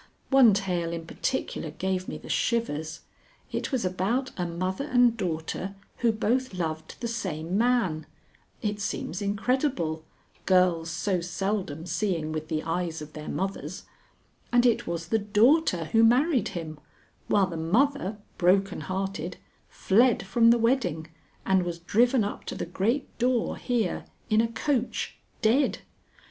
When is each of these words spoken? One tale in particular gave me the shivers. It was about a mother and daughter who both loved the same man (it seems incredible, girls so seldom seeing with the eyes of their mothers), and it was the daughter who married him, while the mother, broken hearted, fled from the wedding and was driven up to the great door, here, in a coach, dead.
One 0.31 0.55
tale 0.55 0.93
in 0.93 1.05
particular 1.05 1.69
gave 1.69 2.07
me 2.07 2.17
the 2.17 2.27
shivers. 2.27 3.01
It 3.51 3.71
was 3.71 3.85
about 3.85 4.31
a 4.35 4.47
mother 4.47 4.85
and 4.85 5.15
daughter 5.15 5.75
who 5.97 6.11
both 6.11 6.55
loved 6.55 6.95
the 7.01 7.07
same 7.07 7.55
man 7.55 8.07
(it 8.63 8.79
seems 8.81 9.21
incredible, 9.21 10.03
girls 10.47 10.89
so 10.89 11.21
seldom 11.21 11.85
seeing 11.85 12.31
with 12.31 12.47
the 12.47 12.63
eyes 12.63 13.03
of 13.03 13.13
their 13.13 13.29
mothers), 13.29 13.83
and 14.51 14.65
it 14.65 14.87
was 14.87 15.09
the 15.09 15.19
daughter 15.19 15.85
who 15.85 16.03
married 16.03 16.47
him, 16.57 16.79
while 17.27 17.45
the 17.45 17.55
mother, 17.55 18.17
broken 18.39 18.81
hearted, 18.81 19.37
fled 19.69 20.23
from 20.25 20.49
the 20.49 20.57
wedding 20.57 21.09
and 21.45 21.61
was 21.61 21.77
driven 21.77 22.23
up 22.23 22.43
to 22.45 22.55
the 22.55 22.65
great 22.65 23.15
door, 23.19 23.55
here, 23.55 24.05
in 24.31 24.41
a 24.41 24.47
coach, 24.47 25.17
dead. 25.43 25.77